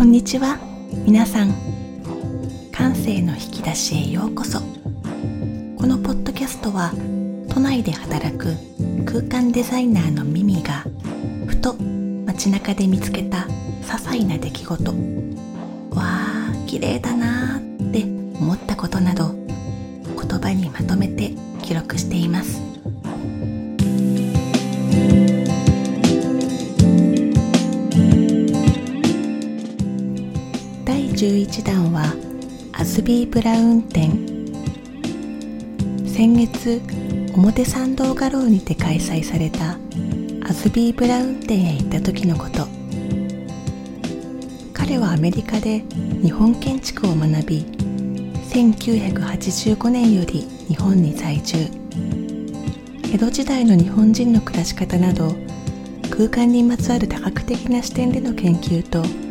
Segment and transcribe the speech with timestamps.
[0.00, 0.56] こんにちは。
[1.04, 1.52] 皆さん
[2.72, 4.60] 感性の引き出しへようこそ。
[4.60, 4.64] こ
[5.86, 6.90] のポッドキャストは
[7.50, 8.56] 都内で働く
[9.04, 10.86] 空間デザイナーのミミが
[11.46, 11.74] ふと
[12.24, 13.46] 街中で見つけた
[13.82, 14.90] 些細な出来事。
[14.90, 14.96] わ
[15.98, 18.04] あ綺麗だなーって
[18.40, 19.29] 思ったことなど
[31.20, 32.14] 111段は
[32.72, 34.10] アズビー・ブラウン展
[36.06, 36.80] 先月
[37.34, 39.72] 表参道画廊にて開催された
[40.48, 42.66] アズビー・ブラウン展へ行った時のこと。
[44.72, 45.84] 彼はアメリカで
[46.22, 47.64] 日本建築を学び
[48.48, 51.70] 1985年より日本に在住。
[53.12, 55.34] 江戸時代の日本人の暮らし方など
[56.08, 59.29] 空間にまつわる多角的な視点での研究と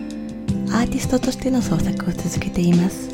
[0.80, 3.10] アーティストとしての創作を続けています。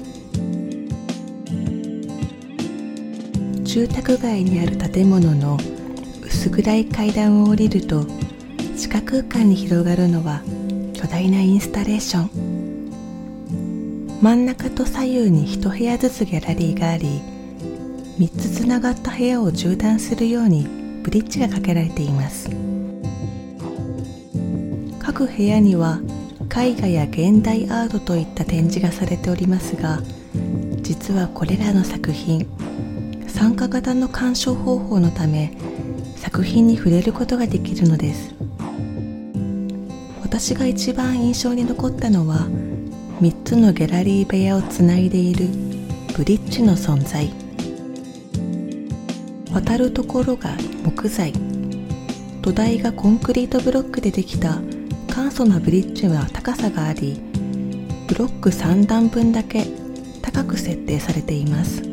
[3.63, 5.57] 住宅街にある建物の
[6.21, 8.05] 薄暗い階段を降りると
[8.77, 10.43] 地下空間に広がるのは
[10.93, 12.91] 巨大なインスタレーション。
[14.21, 17.19] 真ん中と左右に一部屋ずつギャラリーがあり
[18.19, 20.67] 3つつながった部屋を縦断するように
[21.01, 22.47] ブリッジがかけられています。
[24.99, 25.99] 各部屋には
[26.57, 29.99] 絵画や現代アートといった展示がされておりますが
[30.81, 32.47] 実はこれらの作品
[33.27, 35.51] 参加型の鑑賞方法のため
[36.15, 38.33] 作品に触れることができるのです。
[40.21, 42.47] 私が一番印象に残ったのは
[43.21, 45.47] 3つのギャラリー部屋をつないでいる
[46.17, 47.31] ブリッジの存在。
[49.53, 51.31] 渡るところが木材。
[52.41, 54.59] 土台がコンクリートブロックでできた
[55.15, 57.21] 簡素なブリッジは高さがあり
[58.09, 59.65] ブロック3段分だけ
[60.21, 61.83] 高く設定されています。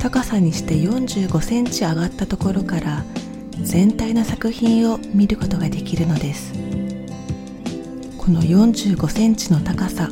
[0.00, 3.04] 高さにして45センチ上がったところから
[3.52, 6.52] 全体の作品を見ることができるのです。
[8.18, 10.10] この45センチの高さ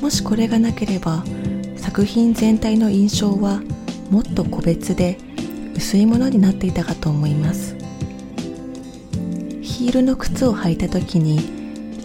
[0.00, 1.22] もしこれがなければ
[1.76, 3.62] 作品全体の印象は
[4.10, 5.18] もっと個別で
[5.76, 7.76] 薄いものになっていたかと思います。
[9.84, 11.36] ヒールの靴を履いた時に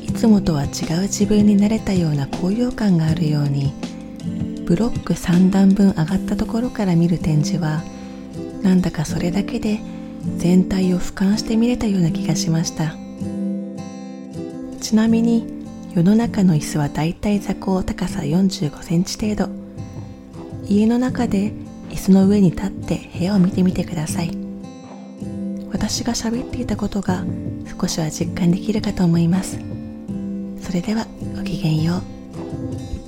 [0.04, 0.68] いつもとは違
[0.98, 3.74] う自分になれたような高揚感があるように
[4.66, 7.82] ブロック3段分上がったところから見る展示は
[8.62, 9.80] なんだかそれだけで
[10.36, 12.98] 全体を俯瞰して見れたような気がしました。
[14.82, 15.48] ちなみに
[15.96, 19.50] 世の中の椅子はだいたい座高高さ45センチ程度。
[20.68, 21.54] 家の中で
[21.92, 24.49] 椅子の上に立って部屋を見てみてください。
[25.72, 27.24] 私が喋っていたことが
[27.80, 29.60] 少しは実感できるかと思います。
[30.62, 32.99] それではごきげんよう。